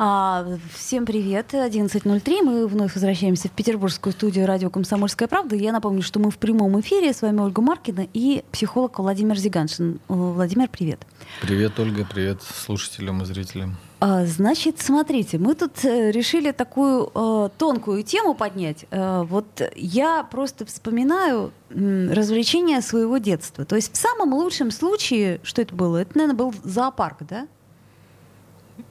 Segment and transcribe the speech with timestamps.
[0.00, 2.42] А, всем привет, 11.03.
[2.44, 5.56] Мы вновь возвращаемся в петербургскую студию радио «Комсомольская правда».
[5.56, 7.12] Я напомню, что мы в прямом эфире.
[7.12, 9.94] С вами Ольга Маркина и психолог Владимир Зиганшин.
[10.08, 11.00] Э, Владимир, привет.
[11.42, 13.76] Привет, Ольга, привет слушателям и зрителям.
[13.98, 18.86] А, значит, смотрите, мы тут э, решили такую э, тонкую тему поднять.
[18.92, 23.64] Э, вот я просто вспоминаю м, развлечения своего детства.
[23.64, 25.96] То есть в самом лучшем случае, что это было?
[25.96, 27.48] Это, наверное, был зоопарк, да?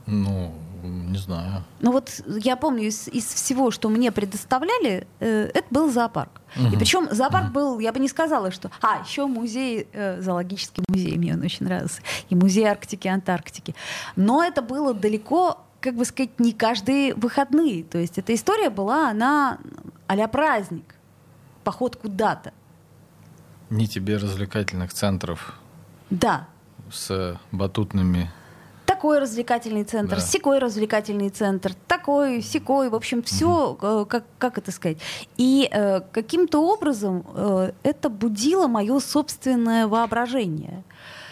[0.05, 0.53] Ну,
[0.83, 1.63] не знаю.
[1.79, 6.41] Ну вот я помню из, из всего, что мне предоставляли, э, это был зоопарк.
[6.55, 6.73] Мгм.
[6.73, 8.71] И причем зоопарк был, я бы не сказала, что...
[8.81, 12.01] А, еще музей, э, зоологический музей, мне он очень нравился.
[12.29, 13.75] И музей Арктики, Антарктики.
[14.15, 17.83] Но это было далеко, как бы сказать, не каждые выходные.
[17.83, 19.59] То есть эта история была, она
[20.07, 20.95] а праздник.
[21.63, 22.53] Поход куда-то.
[23.69, 25.59] Ни тебе развлекательных центров
[26.09, 26.47] Да,
[26.89, 28.31] с батутными.
[28.97, 30.21] Такой развлекательный центр, Да.
[30.21, 33.75] секой развлекательный центр, такой, секой, в общем, все,
[34.09, 34.97] как, как это сказать.
[35.37, 40.83] И э, каким-то образом э, это будило мое собственное воображение.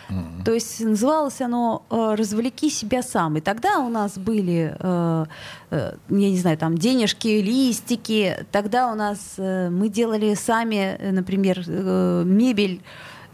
[0.10, 0.44] М.
[0.46, 3.38] То есть называлось оно э, «Развлеки себя сам».
[3.38, 5.26] И тогда у нас были, э,
[5.72, 8.46] э, я не знаю, там денежки, листики.
[8.52, 12.80] Тогда у нас э, мы делали сами, э, например, э, мебель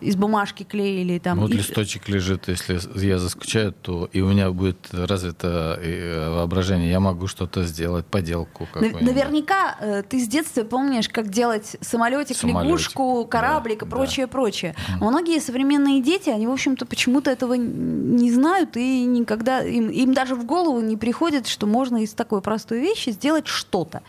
[0.02, 1.20] из бумажки клеили.
[1.20, 6.30] Там, Вот и- листочек лежит, если я заскучаю, то и у меня будет развито э,
[6.30, 6.90] воображение.
[6.90, 9.02] Я могу что-то сделать, поделку какую-нибудь.
[9.02, 14.28] Наверняка э, ты с детства помнишь, как делать самолетик, Самолетик, лягушку, кораблик да, и прочее,
[14.28, 14.76] прочее.
[15.00, 20.14] А Многие современные дети, они, в общем-то, почему-то этого не знают и никогда им, им
[20.14, 24.02] даже в голову не приходит, что можно из такой простой вещи сделать что-то.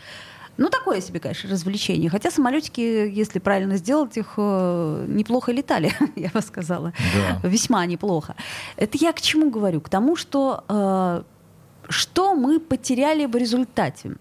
[0.59, 2.11] Ну, такое себе, конечно, развлечение.
[2.11, 6.93] Хотя самолетики, если правильно сделать их, э, неплохо летали, я бы сказала.
[7.43, 7.49] Да.
[7.49, 8.35] Весьма неплохо.
[8.77, 9.81] Это я к чему говорю?
[9.81, 11.23] К тому, что э,
[11.89, 14.17] что мы потеряли в результате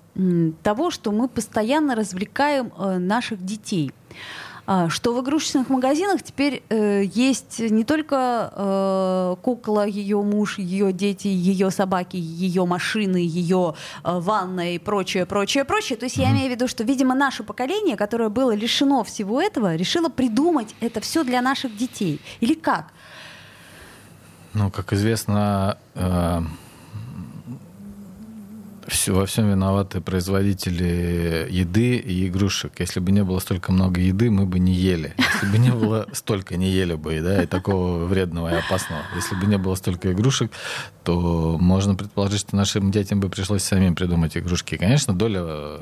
[0.64, 3.92] того, что мы постоянно развлекаем э, наших детей.
[4.68, 10.94] А, Что в игрушечных магазинах теперь э, есть не только э, кукла, ее муж, ее
[10.94, 13.74] дети, ее собаки, ее машины, ее
[14.04, 15.98] э, ванная и прочее, прочее, прочее.
[15.98, 19.76] То есть я имею в виду, что, видимо, наше поколение, которое было лишено всего этого,
[19.76, 22.22] решило придумать это все для наших детей.
[22.40, 22.94] Или как?
[24.54, 26.42] Ну, как известно, э,
[28.92, 32.74] всё- во всем виноваты производители еды и игрушек.
[32.80, 35.14] Если бы не было столько много еды, мы бы не ели.
[35.18, 39.02] Если бы не было столько, не ели бы, да, и такого вредного и опасного.
[39.16, 40.52] Если бы не было столько игрушек,
[41.04, 44.78] то можно предположить, что нашим детям бы пришлось самим придумать игрушки.
[44.78, 45.80] Конечно, доля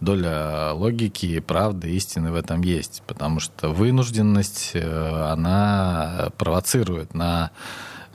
[0.00, 7.52] доля логики, правды, истины в этом есть, потому что вынужденность, э, она провоцирует на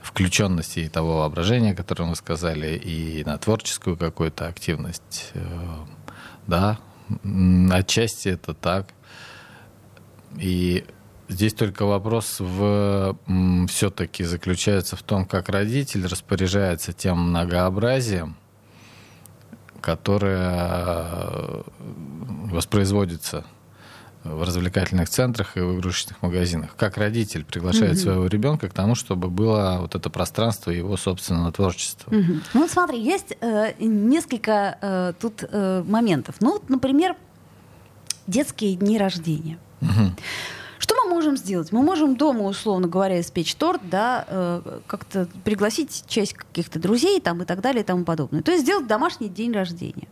[0.08, 5.30] включенность и того воображения, которое мы сказали, и на творческую какую-то активность.
[5.34, 5.84] Э,
[6.46, 6.78] Да,
[7.70, 8.88] отчасти это так.
[10.38, 10.84] И
[11.28, 13.16] здесь только вопрос в
[13.68, 18.36] все-таки заключается в том, как родитель распоряжается тем многообразием,
[19.82, 21.62] которое э,
[22.50, 23.44] воспроизводится
[24.24, 26.70] в развлекательных центрах и в игрушечных магазинах.
[26.76, 28.00] Как родитель приглашает Мгм.
[28.00, 32.12] своего ребенка к тому, чтобы было вот это пространство его собственного творчества.
[32.12, 32.42] Мгм.
[32.54, 36.36] Ну вот смотри, есть э, несколько э, тут э, моментов.
[36.40, 37.16] Ну, вот, например,
[38.26, 39.58] детские дни рождения.
[39.80, 40.16] Мгм.
[40.78, 41.72] Что мы можем сделать?
[41.72, 47.42] Мы можем дома, условно говоря, испечь торт, да, э, как-то пригласить часть каких-то друзей там,
[47.42, 48.42] и так далее и тому подобное.
[48.42, 50.08] То есть сделать домашний день рождения.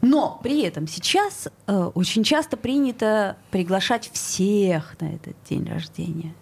[0.00, 6.34] Но при этом сейчас э, очень часто принято приглашать всех на этот день рождения.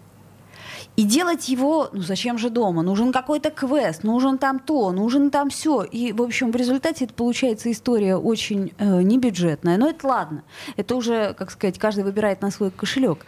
[0.95, 2.81] И делать его, ну зачем же дома?
[2.81, 5.83] Нужен какой-то квест, нужен там то, нужен там все.
[5.83, 9.77] И, в общем, в результате это получается история очень э, небюджетная.
[9.77, 10.43] Но это ладно.
[10.75, 13.25] Это уже, как сказать, каждый выбирает на свой кошелек.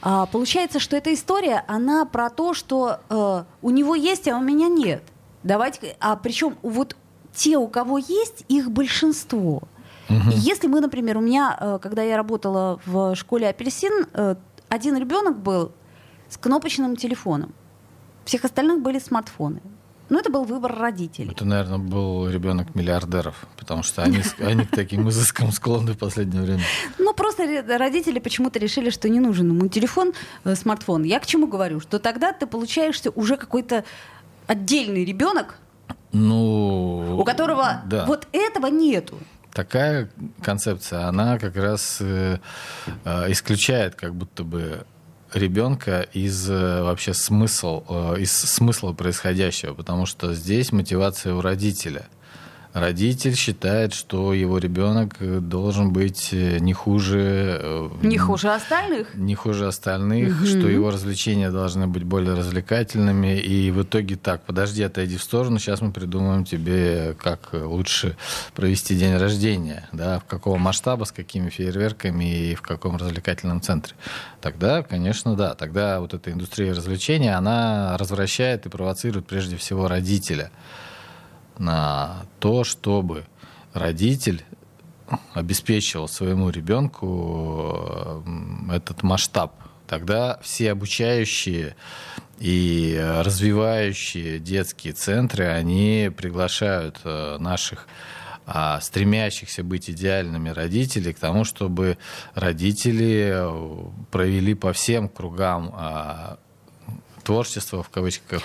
[0.00, 4.40] А, получается, что эта история, она про то, что э, у него есть, а у
[4.40, 5.02] меня нет.
[5.42, 6.96] Давайте, а причем вот
[7.34, 9.62] те, у кого есть, их большинство.
[10.08, 14.34] И если мы, например, у меня, э, когда я работала в школе апельсин, э,
[14.68, 15.72] один ребенок был
[16.28, 17.54] с кнопочным телефоном.
[18.24, 19.60] Всех остальных были смартфоны.
[20.08, 21.30] Ну, это был выбор родителей.
[21.30, 26.42] Это, наверное, был ребенок миллиардеров, потому что они, они к таким изыскам склонны в последнее
[26.42, 26.62] время.
[26.98, 27.44] Ну, просто
[27.78, 30.12] родители почему-то решили, что не нужен ему телефон,
[30.44, 31.04] э, смартфон.
[31.04, 31.78] Я к чему говорю?
[31.78, 33.84] Что тогда ты получаешься уже какой-то
[34.48, 35.60] отдельный ребенок,
[36.12, 38.04] ну, у которого да.
[38.06, 39.18] вот этого нету.
[39.52, 40.10] Такая
[40.42, 42.38] концепция, она как раз э,
[43.04, 44.86] э, исключает как будто бы
[45.32, 52.06] ребенка из э, вообще смысл, э, из смысла происходящего, потому что здесь мотивация у родителя–
[52.72, 55.16] родитель считает, что его ребенок
[55.48, 57.58] должен быть э, не хуже...
[57.62, 59.14] Э, не хуже остальных?
[59.14, 60.46] Не хуже остальных, угу.
[60.46, 63.38] что его развлечения должны быть более развлекательными.
[63.38, 68.16] И в итоге так, подожди, отойди в сторону, сейчас мы придумаем тебе, как лучше
[68.54, 73.94] провести день рождения, да, в какого масштаба, с какими фейерверками и в каком развлекательном центре.
[74.40, 80.50] Тогда, конечно, да, тогда вот эта индустрия развлечений, она развращает и провоцирует прежде всего родителя
[81.60, 83.24] на то, чтобы
[83.72, 84.42] родитель
[85.34, 88.24] обеспечивал своему ребенку
[88.72, 89.54] этот масштаб.
[89.86, 91.76] Тогда все обучающие
[92.38, 97.86] и развивающие детские центры, они приглашают э, наших
[98.46, 101.98] а, стремящихся быть идеальными родителей к тому, чтобы
[102.34, 106.38] родители э, провели по всем кругам а,
[107.30, 108.42] творчество в кавычках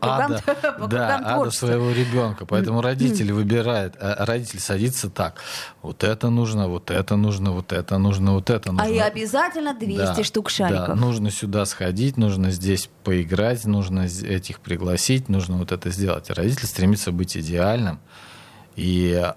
[0.00, 0.40] ада,
[0.88, 2.46] да, ада своего ребенка.
[2.46, 5.40] Поэтому родители выбирают, а родитель садится так.
[5.82, 8.86] Вот это нужно, вот это нужно, вот это нужно, вот это нужно.
[8.86, 10.86] А и обязательно 200 да, штук шариков.
[10.86, 16.30] Да, нужно сюда сходить, нужно здесь поиграть, нужно этих пригласить, нужно вот это сделать.
[16.30, 17.98] И родитель стремится быть идеальным.
[18.76, 19.32] И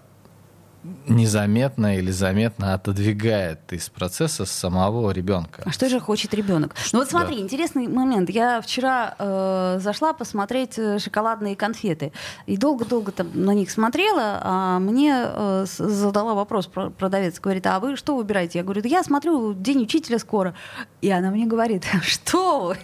[1.07, 5.63] незаметно или заметно отодвигает из процесса самого ребенка.
[5.65, 6.75] А что же хочет ребенок?
[6.93, 7.41] Ну вот смотри, да.
[7.41, 8.29] интересный момент.
[8.29, 12.11] Я вчера э, зашла посмотреть э, шоколадные конфеты
[12.45, 17.95] и долго-долго там на них смотрела, а мне э, задала вопрос продавец, говорит, а вы
[17.95, 18.59] что выбираете?
[18.59, 20.55] Я говорю, да я смотрю День учителя скоро,
[21.01, 22.77] и она мне говорит, что вы,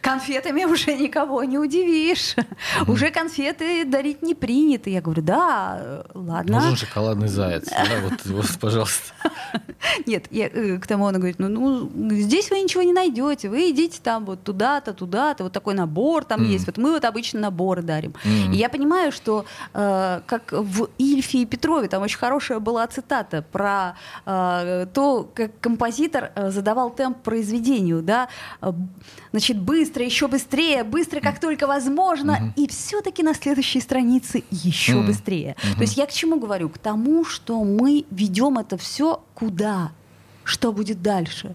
[0.00, 2.90] конфетами уже никого не удивишь, mm-hmm.
[2.90, 4.90] уже конфеты дарить не принято.
[4.90, 6.60] Я говорю, да, ладно.
[6.60, 7.68] Нужен шоколадный заяц.
[7.70, 9.12] Да, вот, вот, пожалуйста.
[10.06, 13.70] Нет, я, э, к тому он говорит, ну, ну, здесь вы ничего не найдете, вы
[13.70, 16.46] идите там вот туда-то, туда-то, вот такой набор там mm.
[16.46, 16.66] есть.
[16.66, 18.14] Вот мы вот обычно наборы дарим.
[18.24, 18.54] Mm.
[18.54, 19.44] И я понимаю, что
[19.74, 23.94] э, как в Ильфе и Петрове, там очень хорошая была цитата про
[24.26, 28.28] э, то, как композитор э, задавал темп произведению, да,
[28.60, 28.72] э,
[29.30, 32.64] значит, быстро, еще быстрее, быстро, как только возможно, mm-hmm.
[32.64, 35.06] и все-таки на следующей странице еще mm-hmm.
[35.06, 35.56] быстрее.
[35.56, 35.74] Mm-hmm.
[35.74, 36.68] То есть я к чему говорю?
[36.68, 39.92] К тому, что мы ведем это все куда?
[40.44, 41.54] Что будет дальше?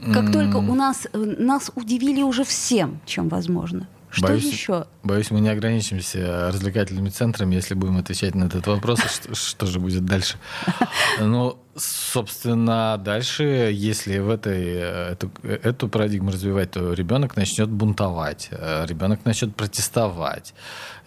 [0.00, 0.32] Как mm.
[0.32, 3.86] только у нас э, нас удивили уже всем, чем возможно.
[4.12, 4.86] Что боюсь, еще?
[5.02, 9.80] Боюсь, мы не ограничимся развлекательными центрами, если будем отвечать на этот вопрос, что, что же
[9.80, 10.36] будет дальше.
[11.20, 18.48] Ну, собственно, дальше, если в этой, э, эту, эту парадигму развивать, то ребенок начнет бунтовать,
[18.50, 20.52] э, ребенок начнет протестовать,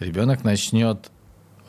[0.00, 1.10] ребенок начнет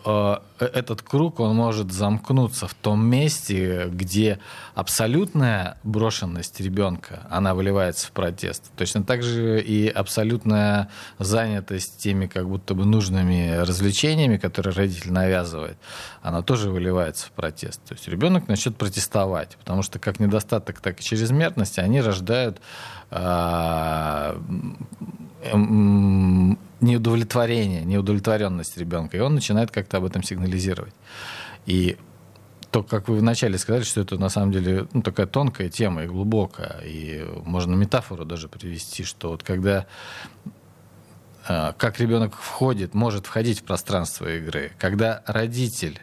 [0.09, 4.39] Э, этот круг, он может замкнуться в том месте, где
[4.73, 8.71] абсолютная брошенность ребенка, она выливается в протест.
[8.77, 10.89] Точно так же и абсолютная
[11.19, 15.77] занятость теми как будто бы нужными развлечениями, которые родитель навязывает,
[16.21, 17.81] она тоже выливается в протест.
[17.83, 22.61] То есть ребенок начнет протестовать, потому что как недостаток, так и чрезмерность, они рождают
[23.11, 24.37] э,
[26.81, 30.93] неудовлетворение, неудовлетворенность ребенка, и он начинает как-то об этом сигнализировать.
[31.65, 31.97] И
[32.71, 36.07] то, как вы вначале сказали, что это на самом деле ну, такая тонкая тема и
[36.07, 39.87] глубокая, и можно метафору даже привести, что вот когда
[41.47, 46.01] э, как ребенок входит, может входить в пространство игры, когда родитель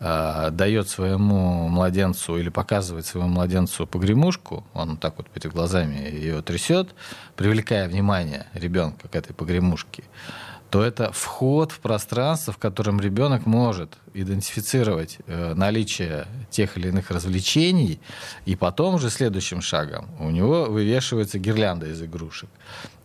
[0.00, 6.94] дает своему младенцу или показывает своему младенцу погремушку, он так вот перед глазами ее трясет,
[7.36, 10.04] привлекая внимание ребенка к этой погремушке,
[10.70, 17.10] то это вход в пространство, в котором ребенок может идентифицировать э, наличие тех или иных
[17.10, 18.00] развлечений,
[18.46, 22.48] и потом уже следующим шагом у него вывешивается гирлянда из игрушек.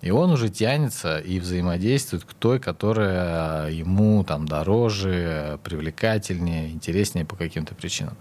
[0.01, 7.36] И он уже тянется и взаимодействует к той, которая ему там дороже, привлекательнее, интереснее по
[7.36, 8.15] каким-то причинам.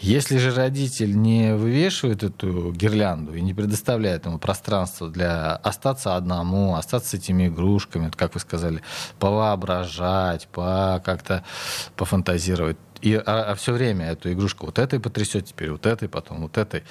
[0.00, 6.76] Если же родитель не вывешивает эту гирлянду и не предоставляет ему пространство для остаться одному,
[6.76, 8.77] остаться с этими игрушками, как вы сказали,
[9.18, 11.44] повоображать, по как-то
[11.96, 16.42] пофантазировать, и, а, а все время эту игрушку вот этой потрясет, теперь вот этой, потом
[16.42, 16.82] вот этой.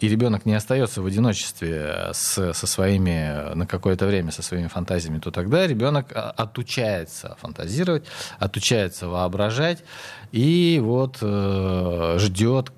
[0.00, 5.18] и ребенок не остается в одиночестве с, со своими, на какое-то время со своими фантазиями,
[5.18, 8.04] то тогда ребенок а, отучается фантазировать,
[8.38, 9.84] отучается воображать,
[10.32, 12.72] и вот э, ждет,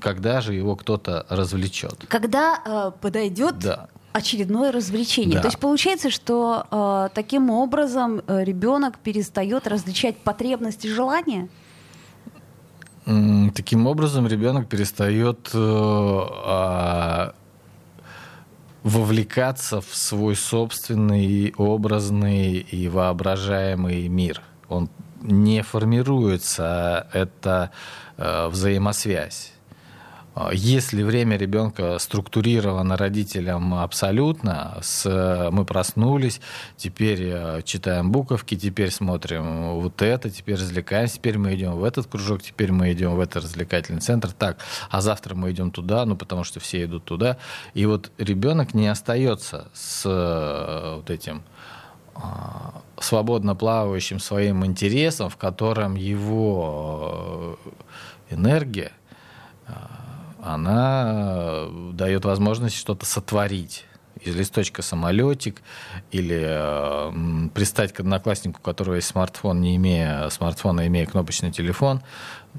[0.00, 2.04] когда же его кто-то развлечет.
[2.08, 5.34] Когда э, подойдет да очередное развлечение.
[5.34, 5.42] Да.
[5.42, 11.48] То есть получается, что э, таким образом э, ребенок перестает различать потребности и желания?
[13.54, 15.58] Таким образом ребенок перестает э,
[16.46, 17.30] э,
[18.82, 24.40] вовлекаться в свой собственный образный и воображаемый мир.
[24.68, 24.88] Он
[25.20, 27.70] не формируется, это
[28.16, 29.52] э, взаимосвязь.
[30.36, 36.42] А, если время ребенка структурировано родителям абсолютно, с, мы проснулись,
[36.76, 42.06] теперь э, читаем буковки, теперь смотрим вот это, теперь развлекаемся, теперь мы идем в этот
[42.06, 44.58] кружок, теперь мы идем в этот развлекательный центр, так,
[44.90, 47.38] а завтра мы идем туда, ну потому что все идут туда.
[47.72, 51.44] И вот ребенок не остается с э, вот этим
[52.14, 57.58] а, свободно плавающим своим интересом, в котором его
[58.28, 58.92] э, энергия
[60.46, 61.12] она
[61.66, 63.84] э, дает возможность что-то сотворить
[64.20, 65.62] из листочка самолетик
[66.10, 72.00] или э, пристать к однокласснику, у которого есть смартфон, не имея смартфона, имея кнопочный телефон.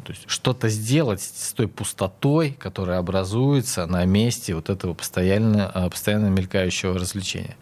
[0.06, 5.90] То есть что-то сделать с той пустотой, которая образуется на месте вот этого постоянно, э,
[5.90, 7.58] постоянно мелькающего развлечения.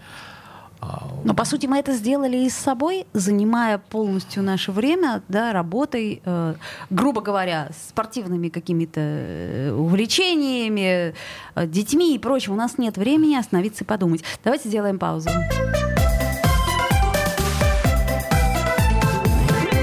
[1.24, 6.22] Но, по сути, мы это сделали и с собой, занимая полностью наше время да, работой,
[6.24, 6.54] э,
[6.92, 11.16] грубо говоря, спортивными какими-то э, увлечениями,
[11.56, 12.54] э, детьми и прочим.
[12.54, 14.24] У нас нет времени остановиться и подумать.
[14.44, 15.30] Давайте сделаем паузу.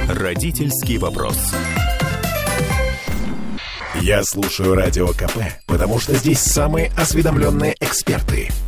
[0.08, 1.38] Родительский вопрос.
[4.00, 8.49] Я слушаю Радио КП, потому что здесь самые осведомленные эксперты–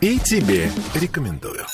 [0.00, 1.66] и тебе рекомендую.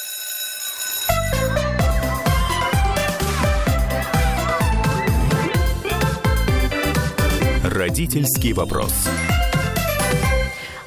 [7.65, 8.93] Родительский вопрос.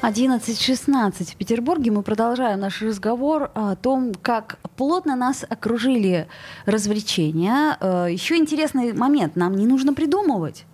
[0.02, 1.90] 11.16 в Петербурге.
[1.90, 6.28] Мы продолжаем наш разговор о том, как плотно нас окружили
[6.66, 7.76] развлечения.
[7.80, 9.36] Э, Еще интересный момент.
[9.36, 10.64] Нам не нужно придумывать.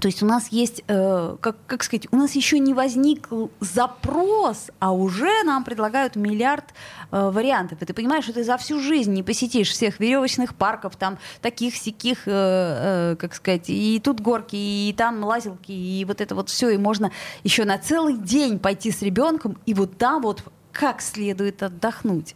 [0.00, 3.28] То есть у нас есть, э, как, как сказать, у нас еще не возник
[3.60, 6.64] запрос, а уже нам предлагают миллиард
[7.10, 7.80] э, вариантов.
[7.80, 11.76] И ты понимаешь, что ты за всю жизнь не посетишь всех веревочных парков, там таких
[11.76, 16.50] сяких, э, э, как сказать, и тут горки, и там лазилки, и вот это вот
[16.50, 17.10] все, и можно
[17.42, 22.34] еще на целый день пойти с ребенком, и вот там вот как следует отдохнуть.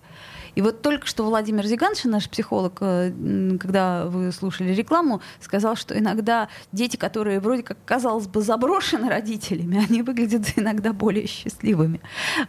[0.55, 3.13] И вот только что Владимир Зиганш, наш психолог, э,
[3.61, 9.85] когда вы слушали рекламу, сказал, что иногда дети, которые вроде как, казалось бы, заброшены родителями,
[9.85, 12.01] они выглядят иногда более счастливыми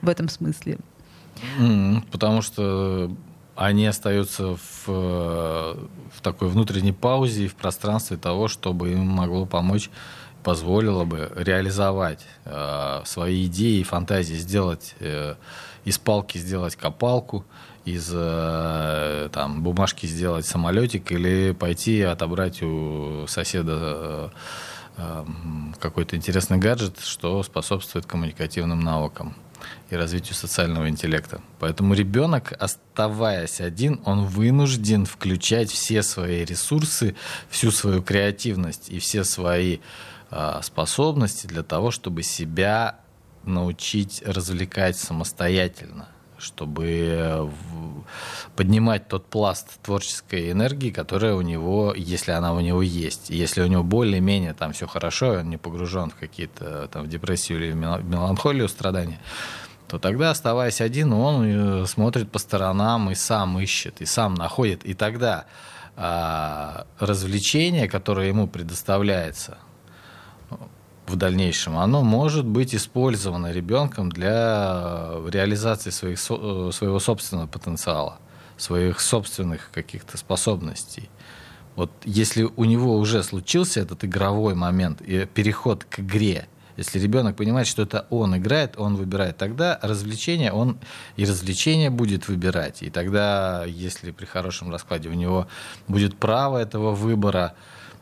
[0.01, 0.77] в этом смысле.
[2.12, 3.12] потому что
[3.55, 9.89] они остаются в, в такой внутренней паузе и в пространстве того, чтобы им могло помочь
[10.43, 15.36] позволило бы реализовать э, свои идеи и фантазии, сделать э,
[15.86, 17.46] из палки сделать копалку,
[17.85, 24.29] из э, там, бумажки сделать самолетик или пойти отобрать у соседа э,
[24.97, 25.25] э,
[25.79, 29.35] какой-то интересный гаджет, что способствует коммуникативным навыкам
[29.89, 31.41] и развитию социального интеллекта.
[31.59, 37.15] Поэтому ребенок, оставаясь один, он вынужден включать все свои ресурсы,
[37.50, 39.79] всю свою креативность и все свои
[40.61, 43.01] способности для того, чтобы себя
[43.43, 46.07] научить развлекать самостоятельно
[46.41, 47.50] чтобы э,
[48.55, 53.29] поднимать тот пласт творческой энергии, которая у него, если она у него есть.
[53.29, 57.60] Если у него более-менее там все хорошо, он не погружен в какие-то там в депрессию
[57.60, 59.19] или меланхолию, страдания,
[59.88, 64.86] то тогда, оставаясь один, он э, смотрит по сторонам и сам ищет, и сам находит.
[64.86, 65.45] И тогда
[65.98, 69.57] а, развлечение, которое ему предоставляется,
[71.12, 78.18] в дальнейшем, оно может быть использовано ребенком для реализации своих, э, своего собственного потенциала,
[78.58, 81.10] своих собственных каких-то способностей.
[81.75, 87.36] Вот если у него уже случился этот игровой момент и переход к игре, если ребенок
[87.36, 90.80] понимает, что это он играет, он выбирает, тогда развлечение он
[91.15, 92.82] и развлечение будет выбирать.
[92.82, 95.48] И тогда, если при хорошем раскладе у него
[95.88, 97.53] будет право этого выбора,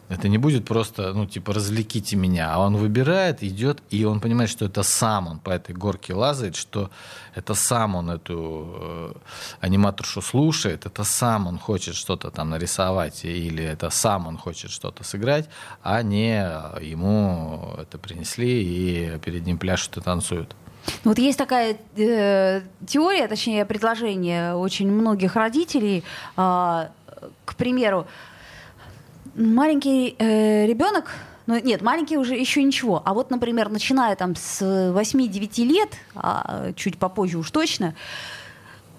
[0.09, 4.49] Это не будет просто, ну, типа, развлеките меня, а он выбирает, идет, и он понимает,
[4.49, 6.89] что это сам он по этой горке лазает, что
[7.35, 9.11] это сам он эту э,
[9.61, 15.03] аниматоршу слушает, это сам он хочет что-то там нарисовать, или это сам он хочет что-то
[15.03, 15.47] сыграть,
[15.83, 16.41] а не
[16.81, 20.55] ему это принесли и перед ним пляшут и танцуют.
[21.03, 26.03] Вот есть такая э, теория, точнее предложение очень многих родителей,
[26.35, 26.87] э,
[27.45, 28.07] к примеру,
[29.39, 31.11] маленький э, ребенок,
[31.47, 36.73] ну нет, маленький уже еще ничего, а вот, например, начиная там с 8-9 лет, а
[36.75, 37.95] чуть попозже уж точно,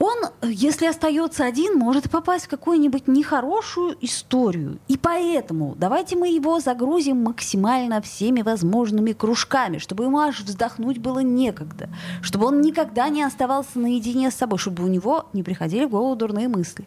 [0.01, 4.79] он, если остается один, может попасть в какую-нибудь нехорошую историю.
[4.89, 11.19] И поэтому давайте мы его загрузим максимально всеми возможными кружками, чтобы ему аж вздохнуть было
[11.19, 11.91] некогда,
[12.23, 16.17] чтобы он никогда не оставался наедине с собой, чтобы у него не приходили в голову
[16.17, 16.87] дурные мысли.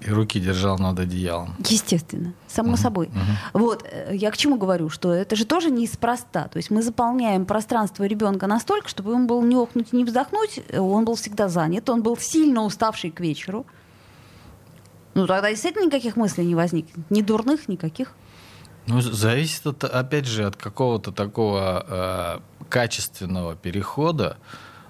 [0.00, 1.56] И руки держал над одеялом.
[1.58, 3.06] Естественно, само угу, собой.
[3.06, 3.60] Угу.
[3.60, 6.48] Вот, э, я к чему говорю, что это же тоже неспроста.
[6.48, 11.04] То есть мы заполняем пространство ребенка настолько, чтобы он был не охнуть, не вздохнуть, он
[11.04, 13.66] был всегда занят, он был сильно уставший к вечеру.
[15.14, 17.10] Ну, тогда действительно никаких мыслей не возникнет.
[17.10, 18.14] Ни дурных, никаких.
[18.86, 22.38] Ну, зависит, от, опять же, от какого-то такого э,
[22.68, 24.38] качественного перехода,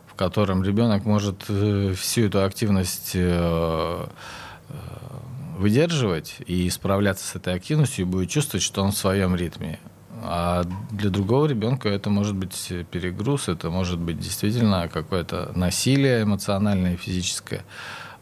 [0.06, 4.06] в котором ребенок может э, всю эту активность э,
[5.58, 9.80] выдерживать и справляться с этой активностью и будет чувствовать, что он в своем ритме.
[10.22, 16.94] А для другого ребенка это может быть перегруз, это может быть действительно какое-то насилие эмоциональное
[16.94, 17.64] и физическое,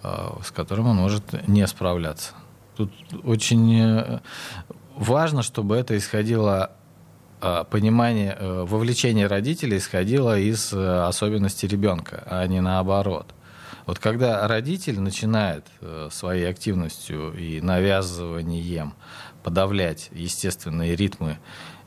[0.02, 2.32] а, с которым он может не справляться.
[2.76, 2.92] Тут
[3.24, 4.20] очень э,
[4.94, 6.72] важно, чтобы это исходило
[7.40, 13.26] а, понимание, э, вовлечение родителей исходило из э, особенностей ребенка, а не наоборот.
[13.86, 18.94] Вот когда родитель начинает э, своей активностью и навязыванием
[19.44, 21.38] подавлять естественные ритмы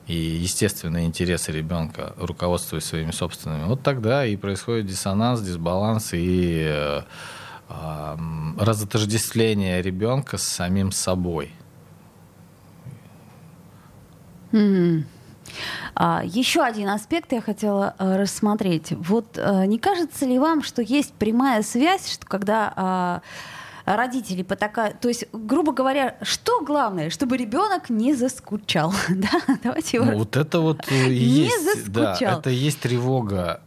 [0.08, 7.02] и естественные интересы ребенка, руководствуясь своими собственными, вот тогда и происходит диссонанс, дисбаланс и э,
[8.58, 11.52] разотождествление ребенка с самим собой.
[14.54, 15.04] Mm-hmm.
[15.96, 18.92] А, еще один аспект я хотела а, рассмотреть.
[18.92, 23.22] Вот а, не кажется ли вам, что есть прямая связь, что когда а,
[23.86, 29.58] родители потакают, то есть, грубо говоря, что главное, чтобы ребенок не заскучал, да?
[29.64, 30.06] Давайте его...
[30.06, 32.18] Ну, вот это вот и есть, заскучал.
[32.20, 33.62] да, это есть тревога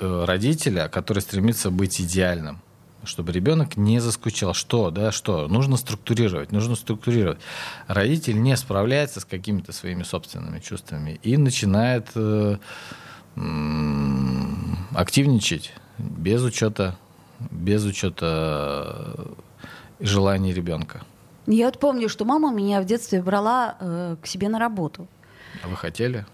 [0.00, 2.60] э, родителя, который стремится быть идеальным
[3.06, 4.54] чтобы ребенок не заскучал.
[4.54, 5.48] Что, да, что?
[5.48, 7.38] Нужно структурировать, нужно структурировать.
[7.86, 12.56] Родитель не справляется с какими-то своими собственными чувствами и начинает э,
[14.94, 16.96] активничать без учета,
[17.50, 19.14] без учета
[20.00, 21.02] желаний ребенка.
[21.46, 25.06] Я вот помню, что мама меня в детстве брала э, к себе на работу.
[25.62, 26.24] А вы хотели?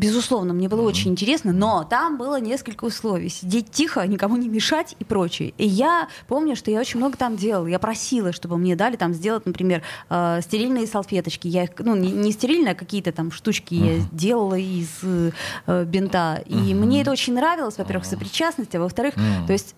[0.00, 0.86] Безусловно, мне было mm-hmm.
[0.86, 3.28] очень интересно, но там было несколько условий.
[3.28, 5.52] Сидеть тихо, никому не мешать и прочее.
[5.58, 7.66] И я помню, что я очень много там делала.
[7.66, 11.48] Я просила, чтобы мне дали там сделать, например, э, стерильные салфеточки.
[11.48, 13.98] Я их, ну, не, не стерильные, а какие-то там штучки mm-hmm.
[13.98, 16.42] я делала из э, бинта.
[16.46, 16.74] И mm-hmm.
[16.74, 19.14] мне это очень нравилось, во-первых, сопричастность, а во-вторых,
[19.46, 19.74] то есть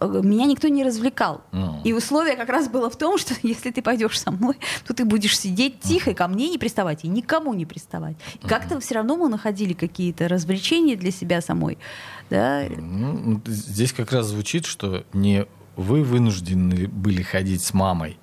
[0.00, 1.42] меня никто не развлекал.
[1.52, 1.82] Mm.
[1.84, 5.04] И условие как раз было в том, что если ты пойдешь со мной, то ты
[5.04, 8.16] будешь сидеть тихо, и ко мне не приставать, и никому не приставать.
[8.42, 11.78] И как-то все равно мы находили какие-то развлечения для себя самой.
[12.30, 12.64] Да?
[12.76, 18.18] Ну, здесь как раз звучит, что не вы вынуждены были ходить с мамой,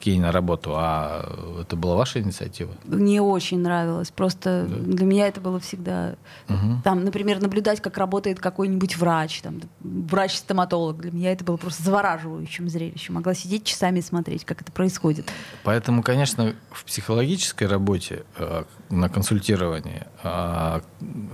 [0.00, 2.72] к ней на работу, а это была ваша инициатива?
[2.84, 4.10] Мне очень нравилось.
[4.10, 4.76] Просто да.
[4.76, 6.16] для меня это было всегда...
[6.48, 6.82] Угу.
[6.84, 10.98] Там, например, наблюдать, как работает какой-нибудь врач, там, врач-стоматолог.
[11.00, 13.14] Для меня это было просто завораживающим зрелищем.
[13.14, 15.30] Могла сидеть часами и смотреть, как это происходит.
[15.62, 20.80] Поэтому, конечно, в психологической работе э, на консультировании э,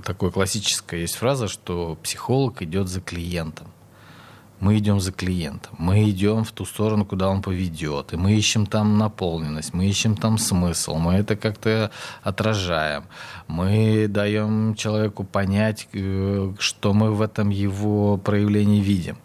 [0.04, 3.68] такое классическое есть фраза, что психолог идет за клиентом
[4.60, 8.66] мы идем за клиентом, мы идем в ту сторону, куда он поведет, и мы ищем
[8.66, 11.90] там наполненность, мы ищем там смысл, мы это как-то
[12.22, 13.04] отражаем,
[13.48, 19.16] мы даем человеку понять, э, что мы в этом его проявлении видим.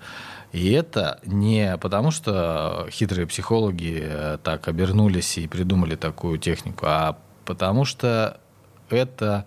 [0.54, 7.18] И это не потому, что хитрые психологи э, так обернулись и придумали такую технику, а
[7.44, 8.40] потому что
[8.90, 9.46] это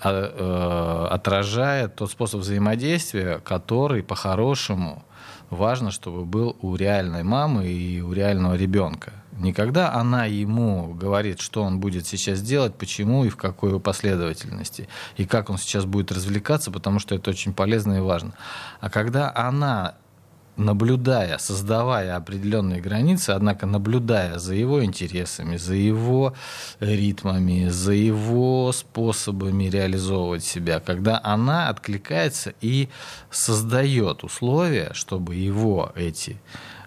[0.00, 5.04] а, э, отражает тот способ взаимодействия, который по-хорошему
[5.50, 9.12] важно, чтобы был у реальной мамы и у реального ребенка.
[9.40, 15.24] Никогда она ему говорит, что он будет сейчас делать, почему и в какой последовательности, и
[15.24, 18.34] как он сейчас будет развлекаться, потому что это очень полезно и важно.
[18.80, 19.94] А когда она
[20.60, 26.34] наблюдая, создавая определенные границы, однако наблюдая за его интересами, за его
[26.78, 32.88] ритмами, за его способами реализовывать себя, когда она откликается и
[33.30, 36.40] создает условия, чтобы его эти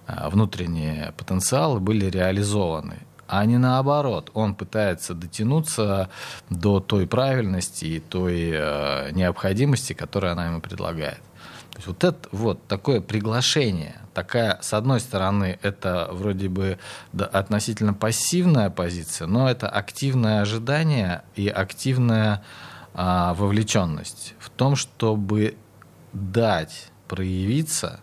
[0.08, 3.00] а, внутренние потенциалы были реализованы
[3.34, 4.30] а не наоборот.
[4.36, 6.10] Он пытается дотянуться
[6.52, 11.22] до той правильности и той э, необходимости, которую она ему предлагает.
[11.74, 16.78] То есть вот это вот такое приглашение, такая, с одной стороны, это вроде бы
[17.14, 22.44] да, относительно пассивная позиция, но это активное ожидание и активная
[22.94, 25.58] а, вовлеченность в том, чтобы
[26.14, 28.00] дать проявиться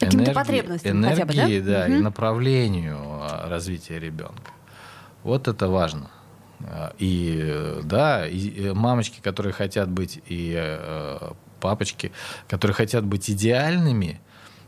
[0.00, 1.92] Каким-то потребностям энергии, хотя бы, да, да угу.
[1.92, 4.50] и направлению а, развития ребенка.
[5.22, 6.10] Вот это важно.
[6.64, 12.10] А, и да, и мамочки, которые хотят быть и э, папочки,
[12.48, 14.20] которые хотят быть идеальными,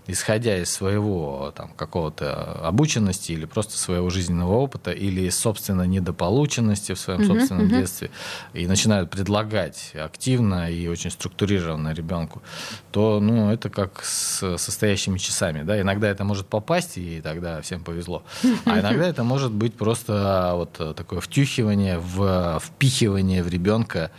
[0.06, 6.98] исходя из своего там, какого-то обученности или просто своего жизненного опыта, или собственно недополученности в
[6.98, 7.78] своем uh-huh, собственном uh-huh.
[7.78, 8.10] детстве,
[8.52, 12.42] и начинают предлагать активно и очень структурированно ребенку,
[12.90, 15.62] то ну, это как с состоящими часами.
[15.62, 15.80] Да?
[15.80, 18.24] Иногда это может попасть, и тогда всем повезло.
[18.64, 24.10] А иногда это может быть просто вот такое втюхивание, в, впихивание в ребенка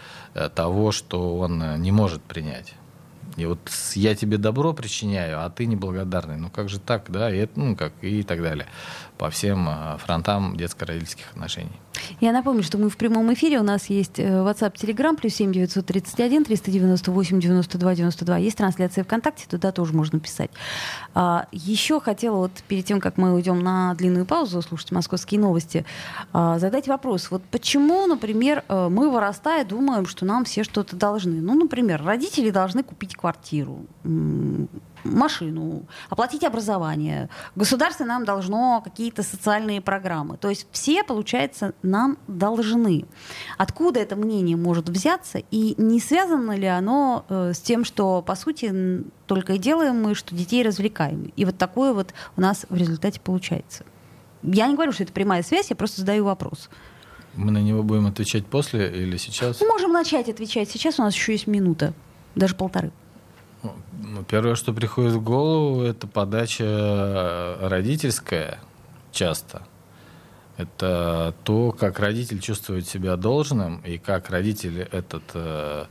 [0.56, 2.74] того, что он не может принять.
[3.36, 3.60] И вот
[3.96, 6.38] я тебе добро причиняю, а ты неблагодарный.
[6.38, 7.34] Ну как же так, да?
[7.34, 8.68] И, это, ну, как, и так далее.
[9.18, 11.72] По всем а, фронтам детско-родительских отношений.
[12.20, 13.60] Я напомню, что мы в прямом эфире.
[13.60, 18.38] У нас есть э, WhatsApp, Telegram, плюс 7 931 398 92 92.
[18.38, 20.50] Есть трансляция ВКонтакте, туда тоже можно писать.
[21.14, 25.86] А, еще хотела вот перед тем, как мы уйдем на длинную паузу, слушать московские новости,
[26.32, 27.30] а, задать вопрос.
[27.32, 31.42] Вот почему, например, э, мы, вырастая, думаем, что нам все что-то должны?
[31.42, 33.86] Ну, например, родители должны купить квартиру,
[35.06, 37.30] машину, оплатить образование.
[37.56, 40.36] Государство нам должно какие-то социальные программы.
[40.36, 43.06] То есть все, получается, нам должны.
[43.58, 48.36] Откуда это мнение может взяться и не связано ли оно э, с тем, что, по
[48.36, 51.32] сути, только и делаем мы, что детей развлекаем.
[51.38, 53.86] И вот такое вот у нас в результате получается.
[54.42, 56.70] Я не говорю, что это прямая связь, я просто задаю вопрос.
[57.36, 59.62] Мы на него будем отвечать после или сейчас?
[59.62, 60.70] Мы можем начать отвечать.
[60.70, 61.94] Сейчас у нас еще есть минута,
[62.36, 62.92] даже полторы.
[63.64, 68.60] Ну, первое, что приходит в голову, это подача э, родительская
[69.12, 69.64] часто.
[70.58, 75.86] Это то, как родитель чувствует себя должным и как родитель этот э,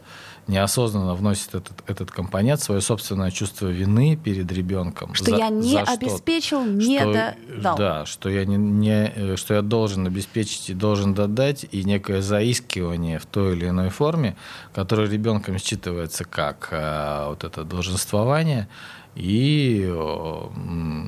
[0.49, 5.15] неосознанно вносит этот, этот компонент, свое собственное чувство вины перед ребенком.
[5.15, 7.77] Что за, я не обеспечил, не что, дал.
[7.77, 13.19] Да, что я, не, не, что я должен обеспечить и должен додать, и некое заискивание
[13.19, 14.37] в той или иной форме,
[14.75, 18.69] которое ребенком считывается как а, вот это долженствование,
[19.15, 19.87] и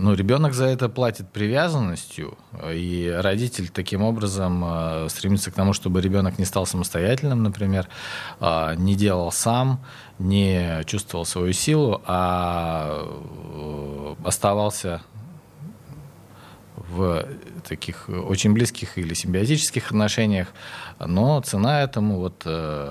[0.05, 2.37] ну, ребенок за это платит привязанностью,
[2.71, 7.89] и родитель таким образом э, стремится к тому, чтобы ребенок не стал самостоятельным, например,
[8.41, 9.81] э, не делал сам,
[10.19, 15.01] не чувствовал свою силу, а э, оставался
[16.77, 17.27] в
[17.67, 20.49] таких очень близких или симбиотических отношениях,
[20.99, 22.43] но цена этому вот,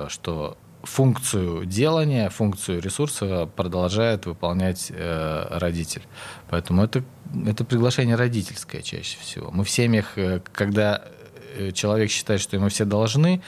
[0.09, 6.03] что функцию делания, функцию ресурса продолжает выполнять э, родитель.
[6.49, 7.03] Поэтому это,
[7.45, 9.49] это приглашение родительское чаще всего.
[9.51, 11.01] Мы в семьях, э, когда
[11.55, 13.41] э, человек считает, что ему все должны,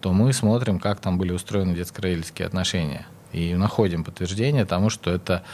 [0.00, 3.06] то мы смотрим, как там были устроены детско-родительские отношения.
[3.32, 5.44] И находим подтверждение тому, что это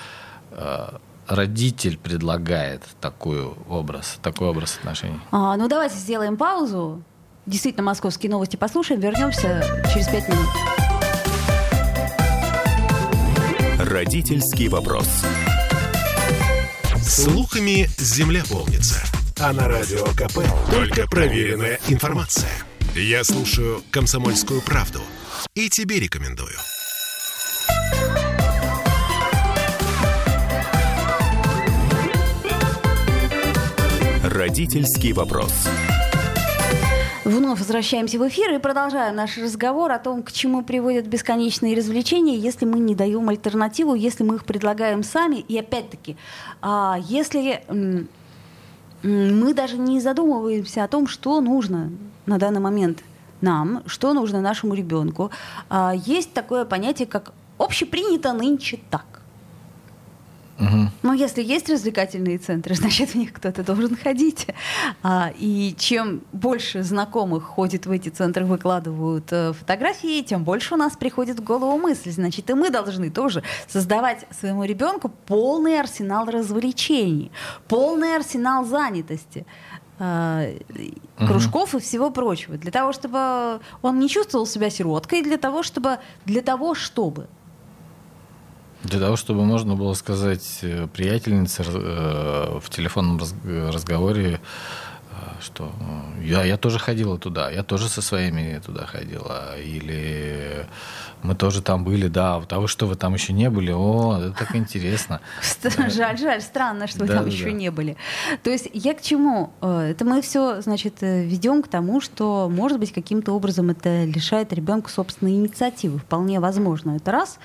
[0.52, 0.88] э,
[1.26, 5.20] родитель предлагает такой образ, такой образ отношений.
[5.30, 7.02] А, ну давайте сделаем паузу.
[7.44, 9.00] Действительно, московские новости послушаем.
[9.00, 10.85] Вернемся через пять минут.
[13.96, 15.08] Родительский вопрос.
[17.02, 19.02] Слухами земля полнится.
[19.38, 22.50] А на радио КП только проверенная информация.
[22.94, 25.00] Я слушаю «Комсомольскую правду»
[25.54, 26.58] и тебе рекомендую.
[34.24, 35.54] Родительский вопрос.
[37.26, 42.36] Вновь возвращаемся в эфир и продолжаем наш разговор о том, к чему приводят бесконечные развлечения,
[42.36, 45.38] если мы не даем альтернативу, если мы их предлагаем сами.
[45.38, 46.16] И опять-таки,
[46.62, 47.64] а, если
[49.02, 51.90] мы даже не задумываемся о том, что нужно
[52.26, 53.02] на данный момент
[53.40, 55.32] нам, что нужно нашему ребенку,
[55.68, 59.15] а, есть такое понятие, как общепринято нынче так.
[60.58, 60.90] Угу.
[61.02, 64.46] Ну, если есть развлекательные центры, значит, в них кто-то должен ходить.
[65.02, 70.76] А, и чем больше знакомых ходит в эти центры, выкладывают э, фотографии, тем больше у
[70.76, 72.10] нас приходит в голову мысль.
[72.10, 77.30] Значит, и мы должны тоже создавать своему ребенку полный арсенал развлечений,
[77.68, 79.44] полный арсенал занятости
[79.98, 80.58] э,
[81.18, 81.78] кружков угу.
[81.78, 86.40] и всего прочего, для того, чтобы он не чувствовал себя сироткой, для того, чтобы, для
[86.40, 87.28] того, чтобы
[88.86, 93.20] для того, чтобы можно было сказать э, приятельнице э, в телефонном
[93.72, 94.40] разговоре,
[95.10, 95.72] э, что
[96.22, 99.58] я, я тоже ходила туда, я тоже со своими туда ходила.
[99.58, 100.66] Или
[101.22, 103.72] мы тоже там были, да, а вы что, вы там еще не были?
[103.72, 105.20] О, это так интересно.
[105.88, 107.96] Жаль, жаль, странно, что вы там еще не были.
[108.42, 109.52] То есть я к чему?
[109.60, 114.90] Это мы все, значит, ведем к тому, что, может быть, каким-то образом это лишает ребенка
[114.90, 115.98] собственной инициативы.
[115.98, 116.96] Вполне возможно.
[116.96, 117.38] Это раз.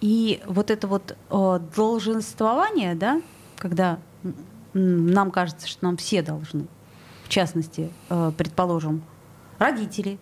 [0.00, 3.20] И вот это вот э, долженствование, да,
[3.56, 3.98] когда
[4.72, 6.66] нам кажется, что нам все должны,
[7.24, 9.02] в частности, э, предположим,
[9.58, 10.18] родители,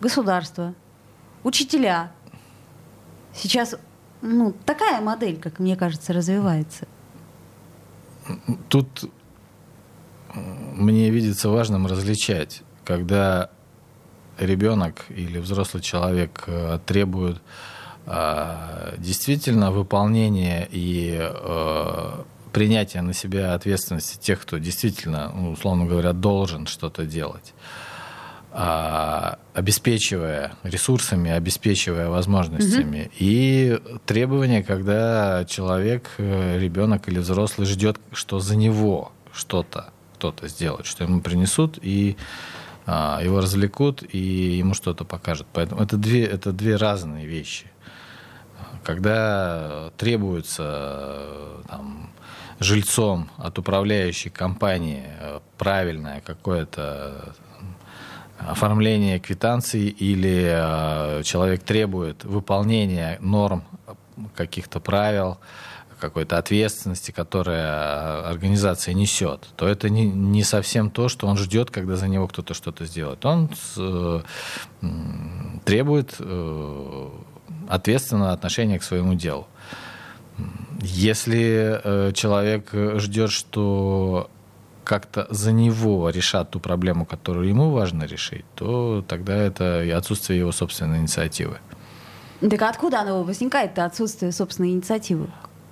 [0.00, 0.74] государство,
[1.44, 2.10] учителя.
[3.32, 3.76] Сейчас
[4.20, 6.88] ну, такая модель, как мне кажется, развивается.
[8.68, 9.10] Тут
[10.34, 13.50] мне видится важным различать, когда
[14.38, 17.40] ребенок или взрослый человек э, требует
[18.98, 26.66] действительно выполнение и э, принятие на себя ответственности тех, кто действительно, ну, условно говоря, должен
[26.66, 27.54] что-то делать,
[28.50, 33.02] а, обеспечивая ресурсами, обеспечивая возможностями.
[33.02, 33.10] Угу.
[33.18, 40.86] И требования, когда человек, э, ребенок или взрослый ждет, что за него что-то кто-то сделает,
[40.86, 42.16] что ему принесут и
[42.88, 45.46] его развлекут и ему что-то покажут.
[45.52, 47.66] Поэтому это две, это две разные вещи
[48.88, 52.08] когда требуется там,
[52.58, 55.04] жильцом от управляющей компании
[55.58, 57.34] правильное какое-то
[58.38, 63.62] оформление квитанции или э, человек требует выполнения норм
[64.34, 65.36] каких-то правил,
[66.00, 71.96] какой-то ответственности, которая организация несет, то это не, не совсем то, что он ждет, когда
[71.96, 73.26] за него кто-то что-то сделает.
[73.26, 74.22] Он э,
[75.66, 77.08] требует э,
[77.68, 79.46] ответственное отношение к своему делу.
[80.80, 84.30] Если э, человек ждет, что
[84.84, 90.38] как-то за него решат ту проблему, которую ему важно решить, то тогда это и отсутствие
[90.38, 91.58] его собственной инициативы.
[92.40, 95.28] Так откуда оно возникает, это отсутствие собственной инициативы?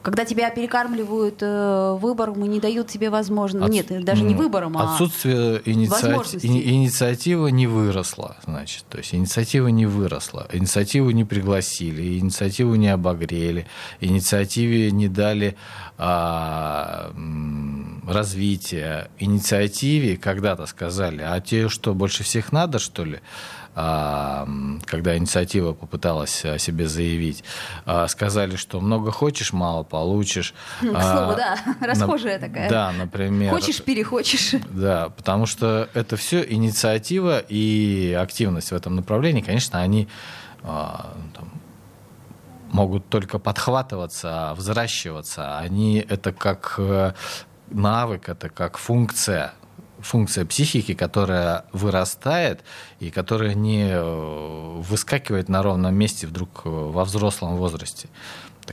[0.07, 3.65] Когда тебя перекармливают э, выбором и не дают тебе возможность...
[3.65, 3.73] От...
[3.73, 6.47] Нет, даже не выбором, а Отсутствие инициати...
[6.47, 8.85] инициатива не выросла, значит.
[8.89, 10.47] То есть инициатива не выросла.
[10.53, 13.67] Инициативу не пригласили, инициативу не обогрели,
[14.01, 15.57] инициативе не дали
[15.99, 17.11] а,
[18.07, 19.11] развития.
[19.19, 23.19] Инициативе когда-то сказали, а те, что больше всех надо, что ли?
[23.79, 24.49] А,
[24.87, 27.45] когда инициатива попыталась о себе заявить,
[27.85, 30.55] а, сказали, что много хочешь, мало получишь.
[30.81, 30.97] К слову,
[31.33, 32.71] а, да, расхожая такая.
[32.71, 33.53] Да, например.
[33.53, 34.55] Хочешь, перехочешь.
[34.71, 40.09] Да, потому что это все инициатива и активность в этом направлении, конечно, они
[40.63, 41.51] там,
[42.73, 45.59] могут только подхватываться, взращиваться.
[45.59, 47.13] Они это как э,
[47.69, 49.53] навык, это как функция
[50.07, 52.63] функция психики, которая вырастает
[53.01, 58.09] и которая не э, выскакивает на ровном месте вдруг э, во взрослом возрасте,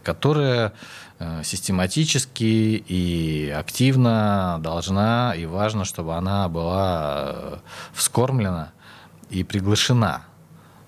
[0.04, 0.74] которая
[1.20, 2.44] э, систематически
[2.88, 7.62] и активно должна и важно, чтобы она была
[7.94, 8.72] вскормлена
[9.30, 10.24] и приглашена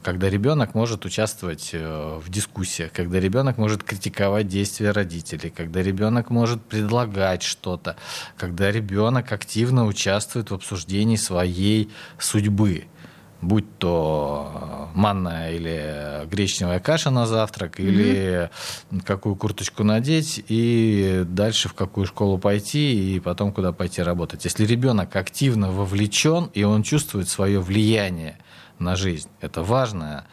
[0.05, 6.29] когда ребенок может участвовать э, в дискуссиях, когда ребенок может критиковать действия родителей, когда ребенок
[6.29, 7.95] может предлагать что-то,
[8.37, 11.89] когда ребенок активно участвует в обсуждении своей
[12.19, 12.85] судьбы
[13.41, 17.83] будь то э, манная или гречневая каша на завтрак, mm-hmm.
[17.87, 18.49] или
[19.05, 24.45] какую курточку надеть, и дальше в какую школу пойти, и потом куда пойти работать.
[24.45, 28.37] Если ребенок активно вовлечен, и он чувствует свое влияние
[28.79, 29.29] на жизнь.
[29.41, 30.25] Это важная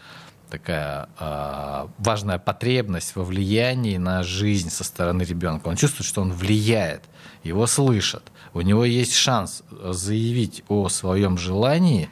[0.50, 5.68] такая э, важная потребность во влиянии на жизнь со стороны ребенка.
[5.68, 7.05] Он чувствует, что он влияет,
[7.42, 12.11] его слышат, у него есть шанс заявить о своем желании,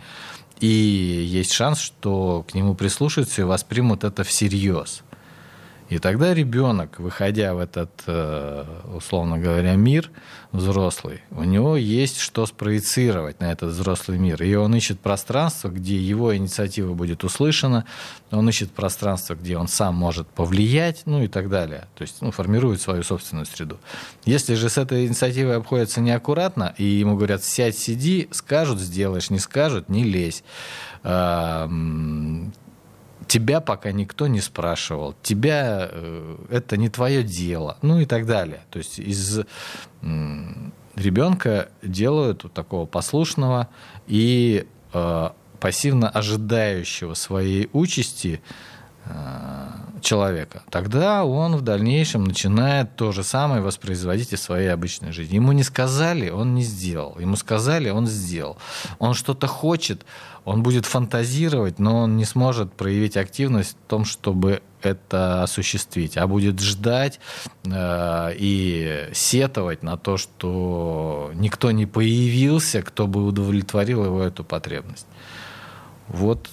[0.58, 5.02] и есть шанс, что к нему прислушаются и воспримут это всерьез.
[5.90, 10.10] И тогда ребенок, выходя в этот, э, условно говоря, мир
[10.52, 14.40] взрослый, у него есть что спроецировать на этот взрослый мир.
[14.40, 17.86] И он ищет пространство, где его инициатива будет услышана,
[18.30, 21.88] он ищет пространство, где он сам может повлиять, ну и так далее.
[21.96, 23.78] То есть ну, формирует свою собственную среду.
[24.24, 29.40] Если же с этой инициативой обходятся неаккуратно, и ему говорят, сядь, сиди, скажут, сделаешь, не
[29.40, 30.44] скажут, не лезь
[33.30, 38.60] тебя пока никто не спрашивал, тебя э, это не твое дело, ну и так далее.
[38.70, 39.40] То есть из
[40.96, 43.68] ребенка делают вот такого послушного
[44.08, 48.42] и э, пассивно ожидающего своей участи
[50.00, 55.36] человека, тогда он в дальнейшем начинает то же самое воспроизводить и в своей обычной жизни.
[55.36, 57.16] Ему не сказали, он не сделал.
[57.18, 58.56] Ему сказали, он сделал.
[58.98, 60.04] Он что-то хочет,
[60.44, 66.26] он будет фантазировать, но он не сможет проявить активность в том, чтобы это осуществить, а
[66.26, 67.20] будет ждать
[67.64, 75.06] э, и сетовать на то, что никто не появился, кто бы удовлетворил его эту потребность.
[76.08, 76.48] Вот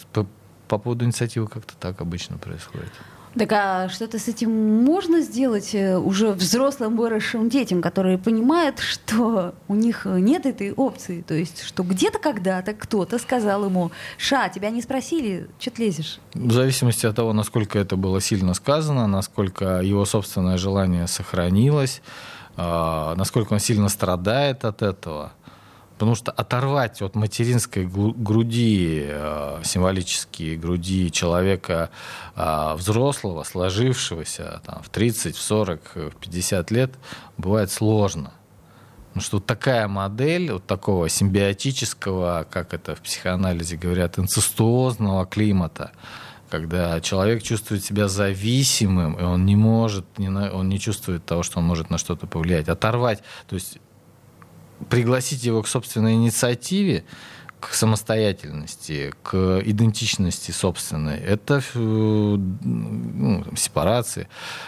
[0.67, 2.91] по, по поводу инициативы как-то так обычно происходит.
[3.38, 9.53] Так а что-то с этим можно сделать э, уже взрослым выросшим детям, которые понимают, что
[9.67, 11.21] у них нет этой опции?
[11.21, 16.19] То есть, что где-то когда-то кто-то сказал ему, «Ша, тебя не спросили, что ты лезешь?»
[16.34, 22.01] В зависимости от того, насколько это было сильно сказано, насколько его собственное желание сохранилось,
[22.56, 25.34] а, насколько он сильно страдает от этого–
[25.98, 31.90] Потому что оторвать от материнской груди, э, символические груди человека
[32.36, 36.92] э, взрослого, сложившегося там, в 30, в 40, в 50 лет,
[37.38, 38.32] бывает сложно.
[39.08, 45.92] Потому что вот такая модель, вот такого симбиотического, как это в психоанализе говорят, инцестуозного климата,
[46.52, 51.66] когда человек чувствует себя зависимым, и он не может, он не чувствует того, что он
[51.66, 52.70] может на что-то повлиять.
[52.70, 53.80] Оторвать, то есть
[54.90, 57.04] пригласить его к собственной инициативе,
[57.60, 64.28] к самостоятельности, к идентичности собственной, это э, ну, сепарации,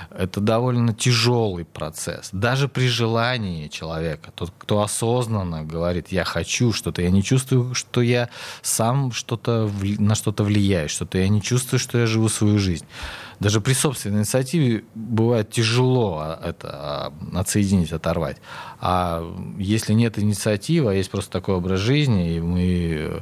[0.09, 2.29] это довольно тяжелый процесс.
[2.31, 8.01] Даже при желании человека, тот, кто осознанно говорит, я хочу что-то, я не чувствую, что
[8.01, 8.29] я
[8.63, 9.69] сам что-то
[9.99, 12.85] на что-то влияю, что-то я не чувствую, что я живу свою жизнь
[13.39, 18.37] даже при собственной инициативе бывает тяжело а, это а, отсоединить, оторвать.
[18.81, 19.23] А
[19.57, 23.21] если нет инициативы, а есть просто такой образ жизни, и мы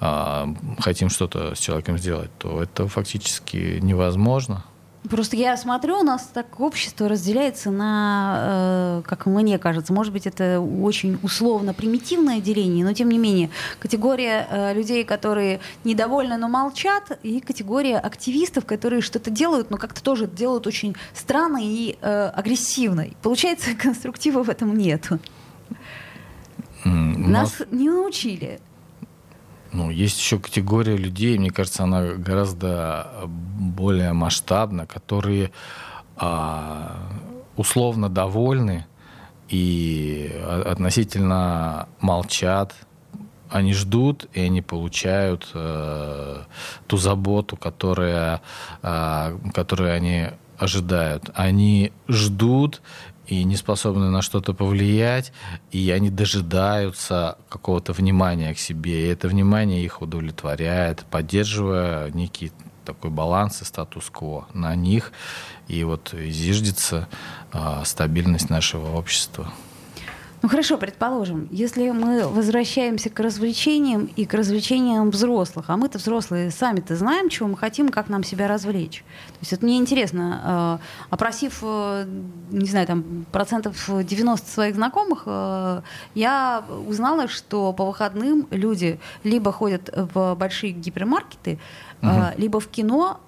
[0.00, 4.64] а, хотим что-то с человеком сделать, то это фактически невозможно.
[5.10, 10.26] Просто я смотрю, у нас так общество разделяется на, э, как мне кажется, может быть,
[10.26, 16.48] это очень условно примитивное деление, но тем не менее, категория э, людей, которые недовольны, но
[16.48, 22.28] молчат, и категория активистов, которые что-то делают, но как-то тоже делают очень странно и э,
[22.34, 23.06] агрессивно.
[23.22, 25.08] Получается, конструктива в этом нет.
[26.84, 28.60] Нас не научили.
[29.72, 35.50] Ну, есть еще категория людей, мне кажется, она гораздо более масштабна, которые
[36.16, 36.96] а,
[37.56, 38.86] условно довольны
[39.48, 40.32] и
[40.64, 42.74] относительно молчат.
[43.50, 46.42] Они ждут, и они получают э,
[46.86, 48.42] ту заботу, которая,
[48.82, 50.26] э, которую они
[50.58, 51.30] ожидают.
[51.34, 52.82] Они ждут
[53.28, 55.32] и не способны на что-то повлиять,
[55.70, 62.52] и они дожидаются какого-то внимания к себе, и это внимание их удовлетворяет, поддерживая некий
[62.84, 65.12] такой баланс и статус-кво на них,
[65.68, 67.06] и вот зиждется
[67.52, 69.52] э, стабильность нашего общества.
[70.40, 76.50] Ну хорошо, предположим, если мы возвращаемся к развлечениям и к развлечениям взрослых, а мы-то взрослые
[76.50, 79.04] сами-то знаем, чего мы хотим, как нам себя развлечь.
[79.32, 82.06] То есть это мне интересно, э, опросив, э,
[82.50, 85.82] не знаю, там процентов 90 своих знакомых, э,
[86.14, 91.58] я узнала, что по выходным люди либо ходят в большие гипермаркеты,
[92.00, 92.10] угу.
[92.36, 93.27] либо в кино, а,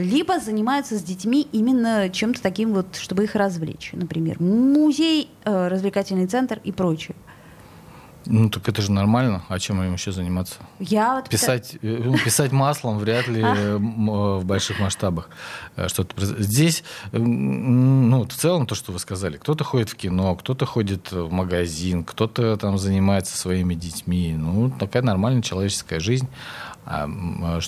[0.00, 3.90] либо занимаются с детьми именно чем-то таким вот, чтобы их развлечь.
[3.92, 7.16] Например, музей, э, развлекательный центр и прочее.
[8.28, 9.42] Ну, так это же нормально.
[9.48, 10.56] А чем им еще заниматься?
[10.80, 15.30] Я вот писать, э, ну, писать маслом вряд ли э, в больших масштабах
[15.86, 21.12] что-то Здесь, ну, в целом то, что вы сказали, кто-то ходит в кино, кто-то ходит
[21.12, 24.34] в магазин, кто-то там занимается своими детьми.
[24.36, 26.28] Ну, такая нормальная человеческая жизнь.
[26.86, 27.08] А,
[27.42, 27.60] а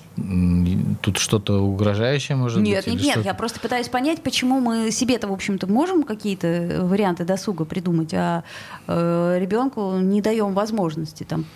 [1.02, 2.94] тут что-то угрожающее может нет, быть?
[2.94, 3.24] Нет, нет, нет.
[3.24, 8.44] Я просто пытаюсь понять, почему мы себе-то, в общем-то, можем какие-то варианты досуга придумать, а
[8.87, 11.24] э, ребенку не даем возможности.
[11.24, 11.46] Там.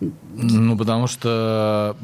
[0.00, 1.96] Ну, потому что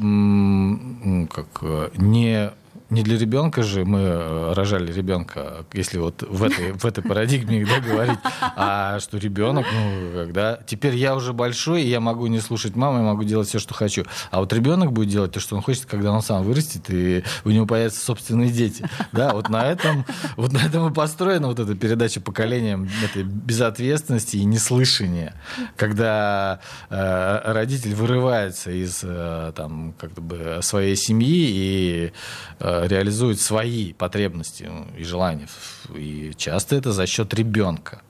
[1.29, 1.63] как,
[1.97, 2.51] не
[2.89, 7.65] не для ребенка же мы э, рожали ребенка, если вот в этой, в этой парадигме
[7.65, 8.19] да, говорить,
[8.55, 10.59] а что ребенок, ну, когда...
[10.65, 13.73] Теперь я уже большой, и я могу не слушать маму, я могу делать все, что
[13.73, 14.05] хочу.
[14.31, 17.49] А вот ребенок будет делать то, что он хочет, когда он сам вырастет, и у
[17.49, 18.87] него появятся собственные дети.
[19.11, 24.37] Да, вот на этом, вот на этом и построена вот эта передача поколениям этой безответственности
[24.37, 25.33] и неслышания,
[25.75, 32.13] когда э, родитель вырывается из э, там, как бы своей семьи и
[32.59, 35.47] э, реализует свои потребности и желания.
[35.95, 38.01] И часто это за счет ребенка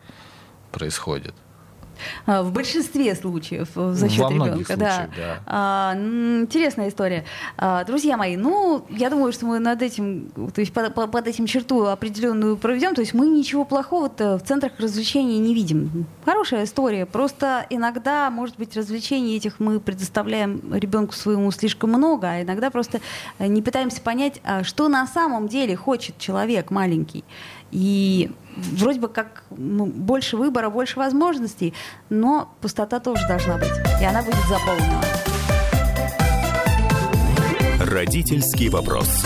[0.71, 1.33] происходит.
[2.25, 4.77] А, в большинстве случаев э, за счет Во ребенка.
[4.77, 5.09] да.
[5.15, 5.39] да.
[5.45, 7.25] А, интересная история.
[7.57, 11.45] А, друзья мои, ну, я думаю, что мы над этим, то есть под, под этим
[11.45, 12.95] черту определенную проведем.
[12.95, 16.05] То есть мы ничего плохого-то в центрах развлечений не видим.
[16.25, 17.05] Хорошая история.
[17.05, 22.99] Просто иногда, может быть, развлечений этих мы предоставляем ребенку своему слишком много, а иногда просто
[23.39, 27.23] не пытаемся понять, а что на самом деле хочет человек маленький.
[27.71, 31.73] И вроде бы как ну, больше выбора, больше возможностей,
[32.09, 35.01] но пустота тоже должна быть, и она будет заполнена.
[37.79, 39.25] Родительский вопрос.